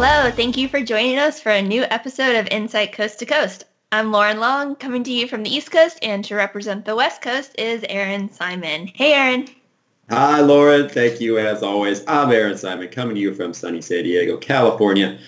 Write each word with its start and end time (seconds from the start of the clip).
Hello, 0.00 0.30
thank 0.30 0.56
you 0.56 0.68
for 0.68 0.80
joining 0.80 1.18
us 1.18 1.40
for 1.40 1.50
a 1.50 1.60
new 1.60 1.82
episode 1.82 2.36
of 2.36 2.46
InSite 2.46 2.92
Coast 2.92 3.18
to 3.18 3.26
Coast. 3.26 3.64
I'm 3.90 4.12
Lauren 4.12 4.38
Long, 4.38 4.76
coming 4.76 5.02
to 5.02 5.12
you 5.12 5.26
from 5.26 5.42
the 5.42 5.52
East 5.52 5.72
Coast, 5.72 5.98
and 6.02 6.24
to 6.26 6.36
represent 6.36 6.84
the 6.84 6.94
West 6.94 7.20
Coast 7.20 7.56
is 7.58 7.84
Aaron 7.88 8.30
Simon. 8.30 8.86
Hey, 8.94 9.14
Aaron. 9.14 9.48
Hi, 10.08 10.40
Lauren. 10.40 10.88
Thank 10.88 11.20
you, 11.20 11.38
as 11.38 11.64
always. 11.64 12.04
I'm 12.06 12.30
Aaron 12.30 12.56
Simon, 12.56 12.86
coming 12.90 13.16
to 13.16 13.20
you 13.20 13.34
from 13.34 13.52
sunny 13.52 13.80
San 13.80 14.04
Diego, 14.04 14.36
California. 14.36 15.18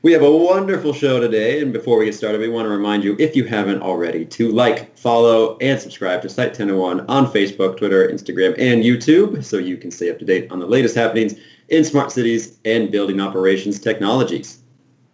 We 0.00 0.12
have 0.12 0.22
a 0.22 0.34
wonderful 0.34 0.94
show 0.94 1.20
today, 1.20 1.60
and 1.60 1.70
before 1.70 1.98
we 1.98 2.06
get 2.06 2.14
started, 2.14 2.40
we 2.40 2.48
want 2.48 2.64
to 2.64 2.70
remind 2.70 3.04
you, 3.04 3.16
if 3.18 3.36
you 3.36 3.44
haven't 3.44 3.82
already, 3.82 4.24
to 4.24 4.50
like, 4.50 4.96
follow, 4.96 5.58
and 5.58 5.78
subscribe 5.78 6.22
to 6.22 6.30
Site 6.30 6.58
1001 6.58 7.04
on 7.10 7.26
Facebook, 7.26 7.76
Twitter, 7.76 8.08
Instagram, 8.08 8.54
and 8.58 8.84
YouTube, 8.84 9.44
so 9.44 9.58
you 9.58 9.76
can 9.76 9.90
stay 9.90 10.10
up 10.10 10.18
to 10.18 10.24
date 10.24 10.50
on 10.50 10.60
the 10.60 10.66
latest 10.66 10.94
happenings 10.94 11.34
in 11.68 11.84
smart 11.84 12.12
cities 12.12 12.58
and 12.64 12.90
building 12.90 13.20
operations 13.20 13.80
technologies. 13.80 14.58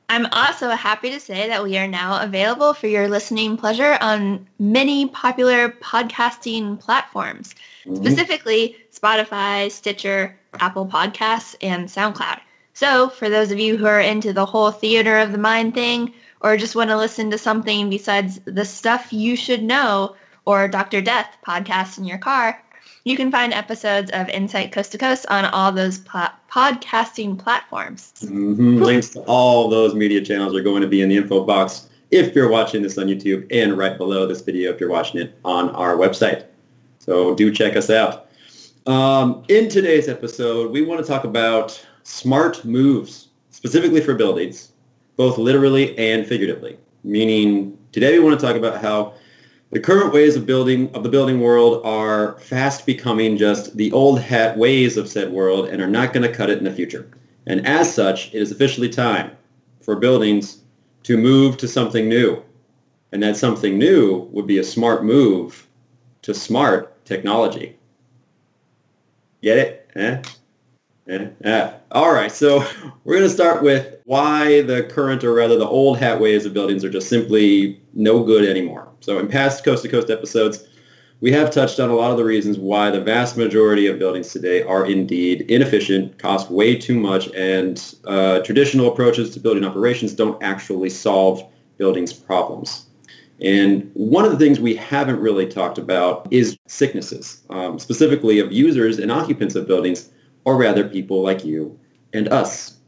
I'm 0.09 0.27
also 0.33 0.71
happy 0.71 1.11
to 1.11 1.21
say 1.21 1.47
that 1.47 1.63
we 1.63 1.79
are 1.79 1.87
now 1.87 2.21
available 2.21 2.75
for 2.75 2.89
your 2.89 3.09
listening 3.09 3.57
pleasure 3.57 3.97
on 4.01 4.45
many 4.59 5.07
popular 5.07 5.69
podcasting 5.69 6.81
platforms, 6.81 7.55
mm-hmm. 7.85 7.95
specifically 7.95 8.77
Spotify, 8.93 9.71
Stitcher, 9.71 10.37
Apple 10.59 10.87
Podcasts, 10.87 11.55
and 11.63 11.89
SoundCloud. 11.89 12.41
So 12.75 13.09
for 13.11 13.29
those 13.29 13.53
of 13.53 13.61
you 13.61 13.77
who 13.77 13.87
are 13.87 14.01
into 14.01 14.33
the 14.33 14.47
whole 14.47 14.73
theater 14.73 15.19
of 15.19 15.31
the 15.31 15.39
mind 15.39 15.75
thing, 15.75 16.13
or 16.41 16.57
just 16.57 16.75
want 16.75 16.91
to 16.91 16.97
listen 16.97 17.31
to 17.31 17.39
something 17.39 17.89
besides 17.89 18.41
the 18.47 18.65
stuff 18.65 19.13
you 19.13 19.37
should 19.37 19.63
know 19.63 20.17
or 20.45 20.67
Dr. 20.67 21.01
Death 21.01 21.37
podcast 21.47 21.99
in 21.99 22.05
your 22.05 22.19
car, 22.19 22.61
you 23.05 23.17
can 23.17 23.31
find 23.31 23.53
episodes 23.53 24.11
of 24.11 24.27
InSite 24.27 24.73
Coast 24.73 24.93
to 24.93 24.99
Coast 24.99 25.27
on 25.31 25.47
all 25.47 25.73
those 25.73 25.99
pl- 25.99 26.29
podcasting 26.51 27.39
platforms. 27.39 28.13
Mm-hmm. 28.23 28.83
Links 28.83 29.11
to 29.11 29.21
all 29.21 29.69
those 29.69 29.95
media 29.95 30.21
channels 30.21 30.55
are 30.55 30.63
going 30.63 30.83
to 30.83 30.89
be 30.89 31.03
in 31.03 31.09
the 31.09 31.17
info 31.17 31.45
box 31.45 31.89
if 32.11 32.35
you're 32.35 32.51
watching 32.51 32.83
this 32.83 32.99
on 32.99 33.07
YouTube 33.07 33.47
and 33.51 33.79
right 33.79 33.97
below 33.97 34.27
this 34.27 34.41
video 34.41 34.73
if 34.73 34.81
you're 34.81 34.91
watching 34.91 35.21
it 35.21 35.39
on 35.45 35.71
our 35.71 35.97
website. 35.97 36.45
So 36.99 37.35
do 37.35 37.53
check 37.53 37.77
us 37.77 37.89
out. 37.89 38.29
Um, 38.87 39.45
in 39.49 39.69
today's 39.69 40.09
episode, 40.09 40.73
we 40.73 40.83
want 40.83 41.01
to 41.01 41.07
talk 41.07 41.25
about 41.25 41.85
smart 42.03 42.65
moves, 42.65 43.29
specifically 43.51 44.01
for 44.01 44.15
buildings, 44.15 44.73
both 45.17 45.39
literally 45.39 45.97
and 45.99 46.27
figuratively. 46.27 46.79
Meaning, 47.05 47.79
today 47.93 48.19
we 48.19 48.25
want 48.25 48.39
to 48.39 48.45
talk 48.45 48.57
about 48.57 48.81
how 48.83 49.15
the 49.71 49.81
current 49.81 50.13
ways 50.13 50.35
of 50.35 50.47
building 50.47 50.93
of 50.95 51.03
the 51.03 51.09
building 51.09 51.41
world 51.41 51.81
are 51.85 52.39
fast 52.41 52.87
becoming 52.87 53.37
just 53.37 53.77
the 53.77 53.93
old 53.93 54.21
hat 54.21 54.59
ways 54.59 54.97
of 54.97 55.09
said 55.09 55.33
world 55.33 55.69
and 55.69 55.81
are 55.81 55.89
not 55.89 56.13
going 56.13 56.29
to 56.29 56.35
cut 56.35 56.51
it 56.51 56.59
in 56.59 56.65
the 56.65 56.73
future. 56.73 57.09
And 57.47 57.67
as 57.67 57.93
such, 57.93 58.35
it 58.35 58.43
is 58.43 58.51
officially 58.51 58.89
time 58.89 59.31
for 59.81 59.97
buildings 59.97 60.63
to 61.05 61.17
move 61.17 61.57
to 61.59 61.69
something 61.69 62.09
new. 62.09 62.43
And 63.13 63.23
that 63.23 63.37
something 63.37 63.79
new 63.79 64.29
would 64.33 64.47
be 64.47 64.59
a 64.59 64.65
smart 64.65 65.05
move 65.05 65.67
to 66.23 66.35
smart 66.35 67.05
technology. 67.05 67.77
Get 69.43 69.59
it? 69.59 69.91
Eh? 69.95 70.23
Yeah. 71.11 71.75
All 71.91 72.13
right. 72.13 72.31
So 72.31 72.65
we're 73.05 73.17
going 73.17 73.29
to 73.29 73.35
start 73.35 73.65
with 73.65 73.97
why 74.05 74.63
the 74.63 74.85
current, 74.85 75.25
or 75.25 75.35
rather 75.35 75.59
the 75.59 75.67
old 75.67 75.99
hat 75.99 76.21
ways 76.21 76.47
of 76.47 76.55
buildings 76.55 76.85
are 76.85 76.91
just 76.91 77.09
simply 77.09 77.81
no 77.95 78.23
good 78.23 78.49
anymore. 78.49 78.89
So 79.01 79.19
in 79.19 79.27
past 79.27 79.65
Coast 79.65 79.83
to 79.83 79.89
Coast 79.89 80.09
episodes, 80.09 80.69
we 81.21 81.33
have 81.33 81.51
touched 81.51 81.81
on 81.81 81.91
a 81.91 81.95
lot 81.95 82.13
of 82.13 82.17
the 82.17 82.25
reasons 82.25 82.59
why 82.59 82.91
the 82.91 83.01
vast 83.01 83.37
majority 83.37 83.89
of 83.89 83.99
buildings 83.99 84.33
today 84.33 84.63
are 84.63 84.87
indeed 84.87 85.43
inefficient, 85.51 86.17
cost 86.19 86.49
way 86.49 86.77
too 86.77 86.99
much, 86.99 87.29
and 87.35 87.97
uh, 88.05 88.39
traditional 88.41 88.91
approaches 88.91 89.31
to 89.31 89.41
building 89.41 89.65
operations 89.65 90.15
don't 90.15 90.41
actually 90.43 90.91
solve 90.91 91.43
buildings 91.77 92.13
problems. 92.13 92.87
And 93.43 93.91
one 93.95 94.25
of 94.25 94.31
the 94.31 94.39
things 94.39 94.61
we 94.61 94.77
haven't 94.77 95.19
really 95.19 95.47
talked 95.47 95.77
about 95.77 96.29
is 96.31 96.57
sicknesses, 96.69 97.43
um, 97.51 97.81
specifically 97.81 98.39
of 98.39 98.53
users 98.53 98.99
and 98.99 99.11
occupants 99.11 99.57
of 99.57 99.67
buildings 99.67 100.11
or 100.45 100.57
rather 100.57 100.89
people 100.89 101.23
like 101.23 101.45
you 101.45 101.79
and 102.13 102.29
us. 102.29 102.79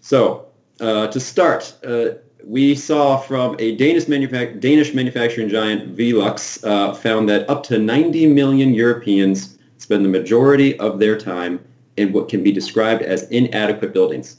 So 0.00 0.46
uh, 0.80 1.08
to 1.08 1.20
start, 1.20 1.74
uh, 1.84 2.10
we 2.44 2.74
saw 2.74 3.18
from 3.18 3.56
a 3.58 3.76
Danish, 3.76 4.04
Danish 4.04 4.94
manufacturing 4.94 5.48
giant 5.48 5.96
Velux 5.96 6.64
uh, 6.64 6.94
found 6.94 7.28
that 7.28 7.48
up 7.50 7.62
to 7.64 7.78
90 7.78 8.26
million 8.28 8.72
Europeans 8.72 9.58
spend 9.76 10.04
the 10.04 10.08
majority 10.08 10.78
of 10.78 10.98
their 10.98 11.18
time 11.18 11.60
in 11.96 12.12
what 12.12 12.28
can 12.28 12.42
be 12.42 12.52
described 12.52 13.02
as 13.02 13.28
inadequate 13.30 13.92
buildings, 13.92 14.38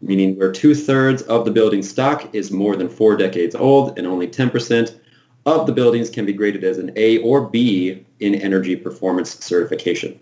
meaning 0.00 0.38
where 0.38 0.52
two-thirds 0.52 1.22
of 1.22 1.44
the 1.44 1.50
building 1.50 1.82
stock 1.82 2.32
is 2.34 2.50
more 2.50 2.76
than 2.76 2.88
four 2.88 3.16
decades 3.16 3.54
old 3.54 3.98
and 3.98 4.06
only 4.06 4.28
10% 4.28 4.98
of 5.44 5.66
the 5.66 5.72
buildings 5.72 6.08
can 6.08 6.24
be 6.24 6.32
graded 6.32 6.62
as 6.62 6.78
an 6.78 6.92
A 6.96 7.18
or 7.18 7.48
B 7.48 8.06
in 8.20 8.34
energy 8.36 8.76
performance 8.76 9.38
certification. 9.44 10.18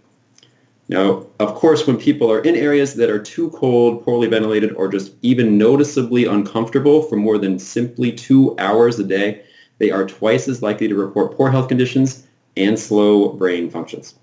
Now, 0.90 1.24
of 1.38 1.54
course, 1.54 1.86
when 1.86 1.98
people 1.98 2.32
are 2.32 2.40
in 2.40 2.56
areas 2.56 2.94
that 2.94 3.10
are 3.10 3.20
too 3.20 3.50
cold, 3.50 4.04
poorly 4.04 4.26
ventilated, 4.26 4.72
or 4.72 4.88
just 4.88 5.12
even 5.22 5.56
noticeably 5.56 6.24
uncomfortable 6.24 7.02
for 7.02 7.14
more 7.14 7.38
than 7.38 7.60
simply 7.60 8.10
two 8.10 8.56
hours 8.58 8.98
a 8.98 9.04
day, 9.04 9.40
they 9.78 9.92
are 9.92 10.04
twice 10.04 10.48
as 10.48 10.62
likely 10.62 10.88
to 10.88 10.96
report 10.96 11.36
poor 11.36 11.48
health 11.48 11.68
conditions 11.68 12.26
and 12.56 12.76
slow 12.76 13.28
brain 13.34 13.70
functions. 13.70 14.16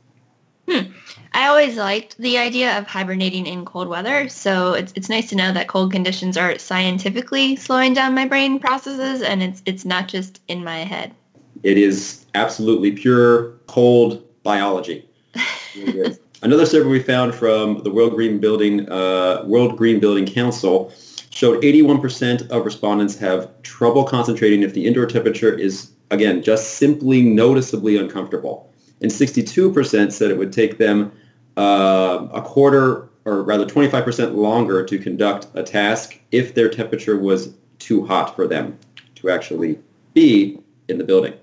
Hmm. 0.67 0.91
I 1.31 1.47
always 1.47 1.77
liked 1.77 2.17
the 2.17 2.37
idea 2.37 2.77
of 2.77 2.85
hibernating 2.85 3.47
in 3.47 3.63
cold 3.63 3.87
weather, 3.87 4.27
so 4.27 4.73
it's, 4.73 4.91
it's 4.93 5.07
nice 5.07 5.29
to 5.29 5.37
know 5.37 5.53
that 5.53 5.69
cold 5.69 5.93
conditions 5.93 6.35
are 6.35 6.59
scientifically 6.59 7.55
slowing 7.55 7.93
down 7.93 8.13
my 8.13 8.27
brain 8.27 8.59
processes 8.59 9.21
and 9.21 9.41
it's, 9.41 9.63
it's 9.65 9.85
not 9.85 10.09
just 10.09 10.41
in 10.49 10.65
my 10.65 10.79
head. 10.79 11.15
It 11.63 11.77
is 11.77 12.25
absolutely 12.35 12.91
pure 12.91 13.53
cold 13.67 14.21
biology. 14.43 15.07
Another 16.43 16.67
survey 16.67 16.87
we 16.87 16.99
found 16.99 17.33
from 17.33 17.81
the 17.83 17.89
World 17.89 18.13
Green 18.13 18.37
Building 18.39 18.87
uh, 18.89 19.43
World 19.45 19.75
Green 19.75 19.99
Building 19.99 20.25
Council 20.25 20.93
showed 21.31 21.63
81% 21.63 22.49
of 22.49 22.63
respondents 22.63 23.17
have 23.17 23.49
trouble 23.63 24.03
concentrating 24.03 24.61
if 24.61 24.73
the 24.73 24.85
indoor 24.85 25.07
temperature 25.07 25.51
is 25.51 25.91
again 26.11 26.43
just 26.43 26.75
simply 26.75 27.23
noticeably 27.23 27.97
uncomfortable, 27.97 28.71
and 29.01 29.09
62% 29.09 30.11
said 30.11 30.29
it 30.29 30.37
would 30.37 30.53
take 30.53 30.77
them 30.77 31.11
uh, 31.57 32.27
a 32.31 32.41
quarter 32.41 33.09
or 33.25 33.41
rather 33.41 33.65
25% 33.65 34.35
longer 34.35 34.85
to 34.85 34.99
conduct 34.99 35.47
a 35.55 35.63
task 35.63 36.19
if 36.31 36.53
their 36.53 36.69
temperature 36.69 37.17
was 37.17 37.55
too 37.79 38.05
hot 38.05 38.35
for 38.35 38.47
them 38.47 38.77
to 39.15 39.29
actually 39.31 39.79
be 40.13 40.59
in 40.87 40.99
the 40.99 41.03
building. 41.03 41.33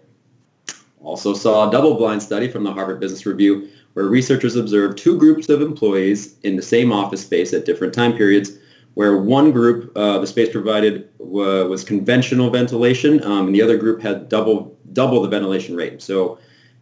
Also 1.03 1.35
saw 1.35 1.69
a 1.69 1.71
double-blind 1.71 2.23
study 2.23 2.49
from 2.49 2.65
the 2.65 2.73
Harvard 2.73 2.99
Business 2.99 3.27
Review 3.27 3.69
where 3.95 4.07
researchers 4.07 4.57
observed 4.57 4.99
two 4.99 5.19
groups 5.19 5.49
of 5.49 5.63
employees 5.63 6.37
in 6.43 6.57
the 6.57 6.63
same 6.63 6.93
office 6.93 7.23
space 7.23 7.53
at 7.53 7.65
different 7.65 7.95
time 7.95 8.17
periods, 8.17 8.59
where 8.95 9.17
one 9.17 9.51
group, 9.51 9.91
uh, 9.97 10.19
the 10.19 10.27
space 10.27 10.51
provided 10.51 11.09
w- 11.19 11.69
was 11.69 11.83
conventional 11.83 12.51
ventilation, 12.51 13.23
um, 13.25 13.47
and 13.47 13.55
the 13.55 13.63
other 13.63 13.77
group 13.77 14.01
had 14.01 14.29
double 14.29 14.77
double 14.93 15.23
the 15.23 15.29
ventilation 15.29 15.75
rate. 15.75 16.01
So 16.01 16.39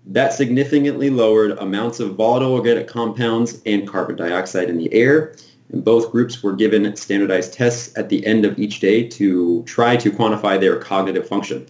that 0.06 0.32
significantly 0.32 1.10
lowered 1.10 1.52
amounts 1.58 2.00
of 2.00 2.16
volatile 2.16 2.52
organic 2.52 2.88
compounds 2.88 3.62
and 3.64 3.88
carbon 3.88 4.16
dioxide 4.16 4.68
in 4.68 4.76
the 4.76 4.92
air. 4.92 5.34
And 5.72 5.84
both 5.84 6.12
groups 6.12 6.42
were 6.42 6.52
given 6.52 6.94
standardized 6.96 7.54
tests 7.54 7.96
at 7.96 8.08
the 8.08 8.26
end 8.26 8.44
of 8.44 8.58
each 8.58 8.80
day 8.80 9.08
to 9.08 9.62
try 9.62 9.96
to 9.96 10.10
quantify 10.10 10.60
their 10.60 10.76
cognitive 10.76 11.26
function. 11.26 11.66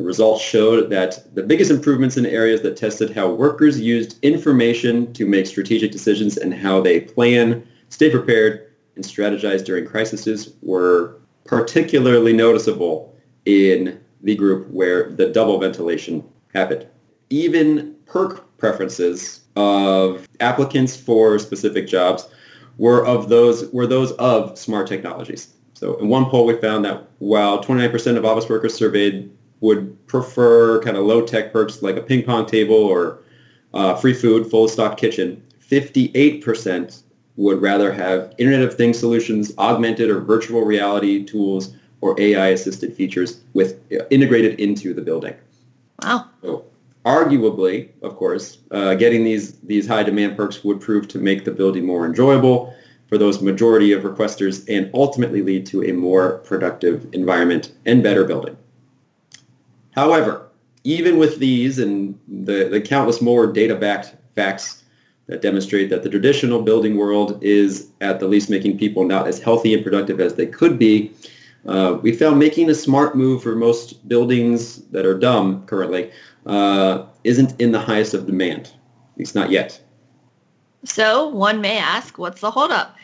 The 0.00 0.06
results 0.06 0.42
showed 0.42 0.88
that 0.88 1.22
the 1.34 1.42
biggest 1.42 1.70
improvements 1.70 2.16
in 2.16 2.24
areas 2.24 2.62
that 2.62 2.74
tested 2.74 3.10
how 3.10 3.28
workers 3.28 3.78
used 3.78 4.18
information 4.24 5.12
to 5.12 5.26
make 5.26 5.46
strategic 5.46 5.92
decisions 5.92 6.38
and 6.38 6.54
how 6.54 6.80
they 6.80 7.00
plan, 7.00 7.68
stay 7.90 8.08
prepared, 8.08 8.66
and 8.96 9.04
strategize 9.04 9.62
during 9.62 9.84
crises 9.84 10.54
were 10.62 11.20
particularly 11.44 12.32
noticeable 12.32 13.14
in 13.44 14.00
the 14.22 14.34
group 14.34 14.70
where 14.70 15.10
the 15.10 15.28
double 15.28 15.60
ventilation 15.60 16.24
happened. 16.54 16.86
Even 17.28 17.94
perk 18.06 18.56
preferences 18.56 19.42
of 19.56 20.26
applicants 20.40 20.96
for 20.96 21.38
specific 21.38 21.86
jobs 21.86 22.26
were 22.78 23.04
of 23.04 23.28
those 23.28 23.70
were 23.70 23.86
those 23.86 24.12
of 24.12 24.58
smart 24.58 24.86
technologies. 24.86 25.52
So 25.74 25.96
in 25.98 26.08
one 26.08 26.24
poll 26.24 26.46
we 26.46 26.56
found 26.56 26.86
that 26.86 27.06
while 27.18 27.62
29% 27.62 28.16
of 28.16 28.24
office 28.24 28.48
workers 28.48 28.72
surveyed 28.72 29.30
would 29.60 30.06
prefer 30.06 30.80
kind 30.82 30.96
of 30.96 31.04
low-tech 31.04 31.52
perks 31.52 31.82
like 31.82 31.96
a 31.96 32.02
ping 32.02 32.22
pong 32.22 32.46
table 32.46 32.74
or 32.74 33.18
uh, 33.74 33.94
free 33.94 34.14
food, 34.14 34.50
full 34.50 34.68
stock 34.68 34.96
kitchen. 34.96 35.42
58% 35.68 37.02
would 37.36 37.62
rather 37.62 37.92
have 37.92 38.34
Internet 38.38 38.62
of 38.62 38.74
Things 38.74 38.98
solutions, 38.98 39.52
augmented 39.58 40.10
or 40.10 40.20
virtual 40.20 40.62
reality 40.62 41.24
tools, 41.24 41.74
or 42.00 42.18
AI-assisted 42.20 42.94
features 42.94 43.40
with 43.54 43.80
uh, 43.92 44.04
integrated 44.10 44.58
into 44.58 44.94
the 44.94 45.02
building. 45.02 45.34
Wow. 46.02 46.26
So, 46.42 46.64
arguably, 47.04 47.90
of 48.02 48.16
course, 48.16 48.58
uh, 48.70 48.94
getting 48.94 49.24
these 49.24 49.52
these 49.60 49.86
high 49.86 50.02
demand 50.02 50.36
perks 50.36 50.64
would 50.64 50.80
prove 50.80 51.08
to 51.08 51.18
make 51.18 51.44
the 51.44 51.50
building 51.50 51.84
more 51.84 52.06
enjoyable, 52.06 52.74
for 53.10 53.18
those 53.18 53.42
majority 53.42 53.92
of 53.92 54.04
requesters 54.04 54.64
and 54.68 54.88
ultimately 54.94 55.42
lead 55.42 55.66
to 55.66 55.82
a 55.82 55.92
more 55.92 56.38
productive 56.38 57.06
environment 57.12 57.72
and 57.84 58.02
better 58.02 58.24
building. 58.24 58.56
However, 59.92 60.46
even 60.84 61.18
with 61.18 61.38
these 61.38 61.78
and 61.78 62.18
the, 62.28 62.64
the 62.64 62.80
countless 62.80 63.20
more 63.20 63.46
data-backed 63.46 64.14
facts 64.34 64.84
that 65.26 65.42
demonstrate 65.42 65.90
that 65.90 66.02
the 66.02 66.08
traditional 66.08 66.62
building 66.62 66.96
world 66.96 67.38
is 67.42 67.88
at 68.00 68.18
the 68.18 68.26
least 68.26 68.50
making 68.50 68.78
people 68.78 69.04
not 69.04 69.26
as 69.28 69.40
healthy 69.40 69.74
and 69.74 69.82
productive 69.82 70.20
as 70.20 70.34
they 70.34 70.46
could 70.46 70.78
be, 70.78 71.12
uh, 71.66 71.98
we 72.02 72.12
found 72.12 72.38
making 72.38 72.70
a 72.70 72.74
smart 72.74 73.14
move 73.14 73.42
for 73.42 73.54
most 73.54 74.08
buildings 74.08 74.82
that 74.86 75.04
are 75.04 75.18
dumb 75.18 75.64
currently 75.66 76.10
uh, 76.46 77.04
isn't 77.24 77.60
in 77.60 77.70
the 77.72 77.78
highest 77.78 78.14
of 78.14 78.26
demand, 78.26 78.66
at 78.66 79.18
least 79.18 79.34
not 79.34 79.50
yet. 79.50 79.80
So 80.84 81.28
one 81.28 81.60
may 81.60 81.76
ask, 81.76 82.16
what's 82.16 82.40
the 82.40 82.50
holdup? 82.50 82.96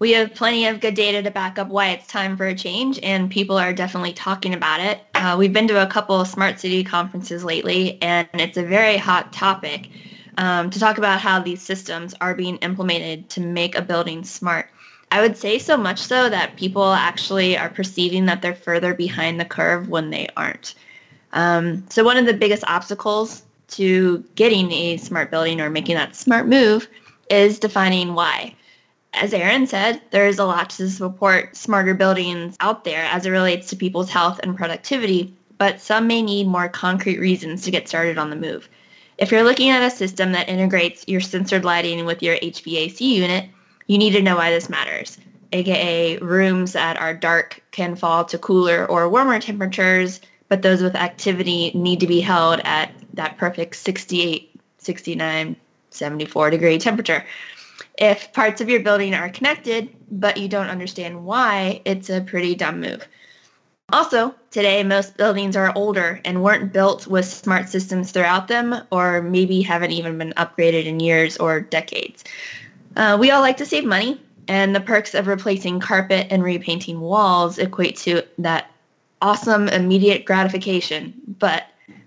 We 0.00 0.10
have 0.12 0.34
plenty 0.34 0.66
of 0.66 0.80
good 0.80 0.94
data 0.94 1.22
to 1.22 1.30
back 1.30 1.58
up 1.58 1.68
why 1.68 1.90
it's 1.90 2.08
time 2.08 2.36
for 2.36 2.46
a 2.46 2.54
change, 2.54 2.98
and 3.02 3.30
people 3.30 3.56
are 3.56 3.72
definitely 3.72 4.12
talking 4.12 4.52
about 4.52 4.80
it. 4.80 5.00
Uh, 5.14 5.36
we've 5.38 5.52
been 5.52 5.68
to 5.68 5.82
a 5.82 5.86
couple 5.86 6.20
of 6.20 6.26
smart 6.26 6.58
city 6.58 6.82
conferences 6.82 7.44
lately, 7.44 8.02
and 8.02 8.28
it's 8.34 8.56
a 8.56 8.64
very 8.64 8.96
hot 8.96 9.32
topic 9.32 9.88
um, 10.36 10.68
to 10.70 10.80
talk 10.80 10.98
about 10.98 11.20
how 11.20 11.38
these 11.38 11.62
systems 11.62 12.12
are 12.20 12.34
being 12.34 12.56
implemented 12.56 13.28
to 13.30 13.40
make 13.40 13.76
a 13.76 13.82
building 13.82 14.24
smart. 14.24 14.68
I 15.12 15.20
would 15.20 15.36
say 15.36 15.60
so 15.60 15.76
much 15.76 16.00
so 16.00 16.28
that 16.28 16.56
people 16.56 16.92
actually 16.92 17.56
are 17.56 17.68
perceiving 17.68 18.26
that 18.26 18.42
they're 18.42 18.54
further 18.54 18.94
behind 18.94 19.38
the 19.38 19.44
curve 19.44 19.88
when 19.88 20.10
they 20.10 20.28
aren't. 20.36 20.74
Um, 21.32 21.84
so 21.88 22.02
one 22.02 22.16
of 22.16 22.26
the 22.26 22.34
biggest 22.34 22.64
obstacles 22.66 23.44
to 23.68 24.24
getting 24.34 24.72
a 24.72 24.96
smart 24.96 25.30
building 25.30 25.60
or 25.60 25.70
making 25.70 25.94
that 25.94 26.16
smart 26.16 26.48
move 26.48 26.88
is 27.30 27.60
defining 27.60 28.14
why 28.14 28.54
as 29.14 29.32
Aaron 29.32 29.66
said, 29.66 30.00
there 30.10 30.26
is 30.26 30.38
a 30.38 30.44
lot 30.44 30.70
to 30.70 30.90
support 30.90 31.56
smarter 31.56 31.94
buildings 31.94 32.56
out 32.60 32.84
there 32.84 33.04
as 33.04 33.24
it 33.26 33.30
relates 33.30 33.68
to 33.68 33.76
people's 33.76 34.10
health 34.10 34.40
and 34.42 34.56
productivity, 34.56 35.34
but 35.58 35.80
some 35.80 36.06
may 36.06 36.22
need 36.22 36.46
more 36.46 36.68
concrete 36.68 37.20
reasons 37.20 37.62
to 37.62 37.70
get 37.70 37.88
started 37.88 38.18
on 38.18 38.30
the 38.30 38.36
move. 38.36 38.68
If 39.16 39.30
you're 39.30 39.44
looking 39.44 39.70
at 39.70 39.82
a 39.82 39.90
system 39.90 40.32
that 40.32 40.48
integrates 40.48 41.06
your 41.06 41.20
sensored 41.20 41.64
lighting 41.64 42.04
with 42.04 42.22
your 42.22 42.36
HVAC 42.36 43.00
unit, 43.00 43.48
you 43.86 43.98
need 43.98 44.12
to 44.12 44.22
know 44.22 44.36
why 44.36 44.50
this 44.50 44.68
matters, 44.68 45.18
aka 45.52 46.18
rooms 46.18 46.72
that 46.72 46.96
are 46.96 47.14
dark 47.14 47.62
can 47.70 47.94
fall 47.94 48.24
to 48.24 48.38
cooler 48.38 48.86
or 48.86 49.08
warmer 49.08 49.38
temperatures, 49.38 50.20
but 50.48 50.62
those 50.62 50.82
with 50.82 50.96
activity 50.96 51.70
need 51.74 52.00
to 52.00 52.06
be 52.06 52.20
held 52.20 52.60
at 52.64 52.92
that 53.12 53.38
perfect 53.38 53.76
68, 53.76 54.60
69, 54.78 55.56
74 55.90 56.50
degree 56.50 56.78
temperature. 56.78 57.24
If 57.98 58.32
parts 58.32 58.60
of 58.60 58.68
your 58.68 58.80
building 58.80 59.14
are 59.14 59.28
connected, 59.28 59.94
but 60.10 60.36
you 60.36 60.48
don't 60.48 60.68
understand 60.68 61.24
why, 61.24 61.80
it's 61.84 62.10
a 62.10 62.20
pretty 62.20 62.54
dumb 62.54 62.80
move. 62.80 63.06
Also, 63.92 64.34
today 64.50 64.82
most 64.82 65.16
buildings 65.16 65.56
are 65.56 65.72
older 65.76 66.20
and 66.24 66.42
weren't 66.42 66.72
built 66.72 67.06
with 67.06 67.26
smart 67.26 67.68
systems 67.68 68.12
throughout 68.12 68.48
them 68.48 68.74
or 68.90 69.22
maybe 69.22 69.60
haven't 69.60 69.92
even 69.92 70.18
been 70.18 70.32
upgraded 70.36 70.86
in 70.86 71.00
years 71.00 71.36
or 71.36 71.60
decades. 71.60 72.24
Uh, 72.96 73.16
we 73.20 73.30
all 73.30 73.40
like 73.40 73.58
to 73.58 73.66
save 73.66 73.84
money 73.84 74.20
and 74.48 74.74
the 74.74 74.80
perks 74.80 75.14
of 75.14 75.26
replacing 75.26 75.80
carpet 75.80 76.26
and 76.30 76.42
repainting 76.42 77.00
walls 77.00 77.58
equate 77.58 77.96
to 77.96 78.22
that 78.38 78.70
awesome 79.20 79.68
immediate 79.68 80.24
gratification, 80.24 81.14
but 81.38 81.64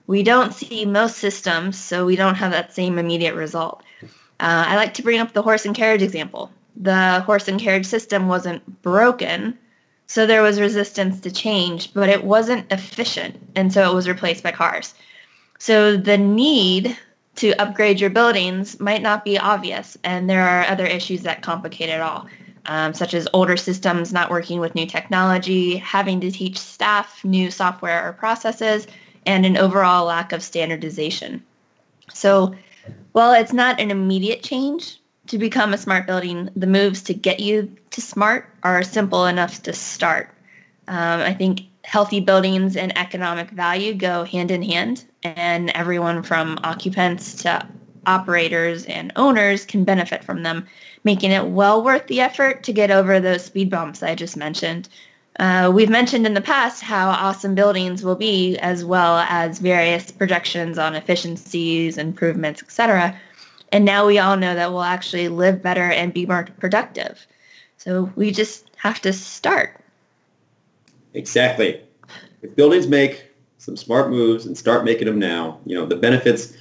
we 0.07 0.23
don't 0.23 0.53
see 0.53 0.85
most 0.85 1.17
systems, 1.17 1.77
so 1.77 2.05
we 2.05 2.15
don't 2.15 2.35
have 2.35 2.51
that 2.51 2.73
same 2.73 2.97
immediate 2.97 3.35
result. 3.35 3.83
Uh, 4.39 4.65
I 4.67 4.75
like 4.75 4.93
to 4.95 5.03
bring 5.03 5.19
up 5.19 5.33
the 5.33 5.41
horse 5.41 5.65
and 5.65 5.75
carriage 5.75 6.01
example. 6.01 6.51
The 6.75 7.21
horse 7.21 7.47
and 7.47 7.59
carriage 7.59 7.87
system 7.87 8.27
wasn't 8.27 8.81
broken, 8.83 9.57
so 10.05 10.25
there 10.25 10.43
was 10.43 10.59
resistance 10.59 11.19
to 11.21 11.31
change, 11.31 11.93
but 11.93 12.07
it 12.07 12.23
wasn't 12.23 12.71
efficient, 12.71 13.35
and 13.55 13.73
so 13.73 13.89
it 13.89 13.95
was 13.95 14.07
replaced 14.07 14.43
by 14.43 14.51
cars. 14.51 14.93
So 15.59 15.97
the 15.97 16.17
need 16.17 16.95
to 17.37 17.53
upgrade 17.61 17.99
your 17.99 18.09
buildings 18.11 18.79
might 18.79 19.01
not 19.01 19.25
be 19.25 19.39
obvious, 19.39 19.97
and 20.03 20.29
there 20.29 20.47
are 20.47 20.65
other 20.65 20.85
issues 20.85 21.23
that 21.23 21.41
complicate 21.41 21.89
it 21.89 21.99
all, 21.99 22.27
um, 22.67 22.93
such 22.93 23.13
as 23.13 23.27
older 23.33 23.57
systems 23.57 24.13
not 24.13 24.29
working 24.29 24.59
with 24.59 24.75
new 24.75 24.85
technology, 24.85 25.77
having 25.77 26.21
to 26.21 26.31
teach 26.31 26.59
staff 26.59 27.23
new 27.25 27.49
software 27.49 28.07
or 28.07 28.13
processes, 28.13 28.87
and 29.25 29.45
an 29.45 29.57
overall 29.57 30.05
lack 30.05 30.31
of 30.31 30.43
standardization. 30.43 31.43
So 32.13 32.55
while 33.11 33.33
it's 33.33 33.53
not 33.53 33.79
an 33.79 33.91
immediate 33.91 34.43
change 34.43 34.99
to 35.27 35.37
become 35.37 35.73
a 35.73 35.77
smart 35.77 36.07
building, 36.07 36.49
the 36.55 36.67
moves 36.67 37.01
to 37.03 37.13
get 37.13 37.39
you 37.39 37.75
to 37.91 38.01
smart 38.01 38.49
are 38.63 38.83
simple 38.83 39.25
enough 39.25 39.61
to 39.63 39.73
start. 39.73 40.33
Um, 40.87 41.21
I 41.21 41.33
think 41.33 41.61
healthy 41.83 42.19
buildings 42.19 42.75
and 42.75 42.97
economic 42.97 43.49
value 43.51 43.93
go 43.93 44.23
hand 44.23 44.51
in 44.51 44.61
hand, 44.61 45.05
and 45.23 45.69
everyone 45.71 46.23
from 46.23 46.59
occupants 46.63 47.41
to 47.43 47.67
operators 48.05 48.85
and 48.85 49.11
owners 49.15 49.65
can 49.65 49.83
benefit 49.83 50.23
from 50.23 50.43
them, 50.43 50.65
making 51.03 51.31
it 51.31 51.47
well 51.47 51.83
worth 51.83 52.07
the 52.07 52.21
effort 52.21 52.63
to 52.63 52.73
get 52.73 52.89
over 52.89 53.19
those 53.19 53.43
speed 53.43 53.69
bumps 53.69 54.01
I 54.01 54.15
just 54.15 54.37
mentioned. 54.37 54.87
Uh, 55.39 55.71
we've 55.73 55.89
mentioned 55.89 56.25
in 56.25 56.33
the 56.33 56.41
past 56.41 56.81
how 56.81 57.09
awesome 57.09 57.53
buildings 57.53 58.03
will 58.03 58.15
be, 58.15 58.57
as 58.57 58.83
well 58.83 59.19
as 59.29 59.59
various 59.59 60.11
projections 60.11 60.77
on 60.77 60.95
efficiencies, 60.95 61.97
improvements, 61.97 62.63
etc. 62.63 63.15
And 63.71 63.85
now 63.85 64.07
we 64.07 64.17
all 64.17 64.35
know 64.35 64.55
that 64.55 64.71
we'll 64.71 64.81
actually 64.81 65.27
live 65.27 65.61
better 65.61 65.91
and 65.91 66.13
be 66.13 66.25
more 66.25 66.47
productive. 66.59 67.27
So 67.77 68.11
we 68.15 68.31
just 68.31 68.71
have 68.77 68.99
to 69.01 69.13
start. 69.13 69.79
Exactly. 71.13 71.81
If 72.41 72.55
buildings 72.55 72.87
make 72.87 73.25
some 73.59 73.77
smart 73.77 74.09
moves 74.09 74.45
and 74.45 74.57
start 74.57 74.85
making 74.85 75.05
them 75.05 75.19
now, 75.19 75.59
you 75.65 75.75
know, 75.75 75.85
the 75.85 75.95
benefits 75.95 76.53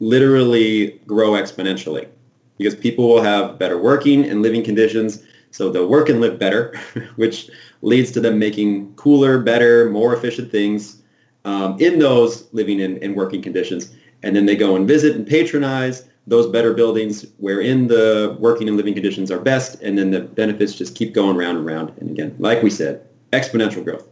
literally 0.00 1.00
grow 1.06 1.32
exponentially 1.32 2.08
because 2.58 2.74
people 2.74 3.08
will 3.08 3.22
have 3.22 3.58
better 3.58 3.78
working 3.78 4.24
and 4.24 4.42
living 4.42 4.64
conditions 4.64 5.22
so 5.50 5.70
they'll 5.70 5.88
work 5.88 6.08
and 6.08 6.20
live 6.20 6.38
better, 6.38 6.78
which 7.16 7.50
leads 7.82 8.10
to 8.12 8.20
them 8.20 8.38
making 8.38 8.94
cooler, 8.94 9.40
better, 9.40 9.90
more 9.90 10.14
efficient 10.14 10.50
things 10.50 11.02
um, 11.44 11.78
in 11.80 11.98
those 11.98 12.52
living 12.52 12.80
and, 12.80 13.02
and 13.02 13.16
working 13.16 13.42
conditions. 13.42 13.94
And 14.22 14.36
then 14.36 14.46
they 14.46 14.56
go 14.56 14.76
and 14.76 14.86
visit 14.86 15.16
and 15.16 15.26
patronize 15.26 16.08
those 16.26 16.46
better 16.46 16.74
buildings 16.74 17.26
wherein 17.38 17.88
the 17.88 18.36
working 18.38 18.68
and 18.68 18.76
living 18.76 18.94
conditions 18.94 19.30
are 19.30 19.40
best. 19.40 19.80
And 19.82 19.98
then 19.98 20.10
the 20.10 20.20
benefits 20.20 20.74
just 20.74 20.94
keep 20.94 21.14
going 21.14 21.36
round 21.36 21.58
and 21.58 21.66
round. 21.66 21.92
And 21.98 22.10
again, 22.10 22.36
like 22.38 22.62
we 22.62 22.70
said, 22.70 23.06
exponential 23.32 23.82
growth. 23.82 24.06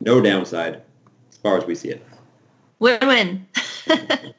No 0.00 0.20
downside 0.20 0.82
as 1.30 1.36
far 1.38 1.56
as 1.56 1.64
we 1.64 1.74
see 1.74 1.90
it. 1.90 2.04
Win-win. 2.80 3.46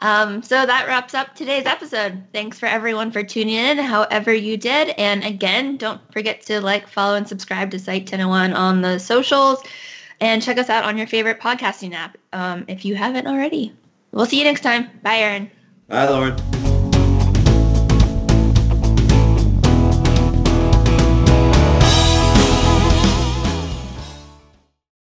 Um, 0.00 0.42
so 0.42 0.64
that 0.64 0.86
wraps 0.86 1.14
up 1.14 1.34
today's 1.34 1.66
episode. 1.66 2.22
Thanks 2.32 2.58
for 2.58 2.66
everyone 2.66 3.10
for 3.10 3.22
tuning 3.22 3.54
in, 3.54 3.78
however 3.78 4.32
you 4.32 4.56
did. 4.56 4.90
And 4.90 5.22
again, 5.24 5.76
don't 5.76 6.00
forget 6.12 6.40
to 6.42 6.60
like, 6.60 6.88
follow, 6.88 7.16
and 7.16 7.28
subscribe 7.28 7.70
to 7.72 7.78
Site 7.78 8.02
1001 8.02 8.54
on 8.54 8.80
the 8.80 8.98
socials. 8.98 9.62
And 10.20 10.42
check 10.42 10.58
us 10.58 10.68
out 10.68 10.84
on 10.84 10.98
your 10.98 11.06
favorite 11.06 11.40
podcasting 11.40 11.94
app 11.94 12.18
um, 12.32 12.64
if 12.68 12.84
you 12.84 12.94
haven't 12.94 13.26
already. 13.26 13.74
We'll 14.12 14.26
see 14.26 14.38
you 14.38 14.44
next 14.44 14.62
time. 14.62 14.90
Bye, 15.02 15.18
Aaron. 15.18 15.50
Bye, 15.88 16.08
Lauren. 16.08 16.59